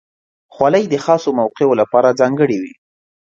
خولۍ 0.53 0.83
د 0.89 0.95
خاصو 1.05 1.29
موقعو 1.39 1.79
لپاره 1.81 2.17
ځانګړې 2.19 2.57
وي. 2.63 2.73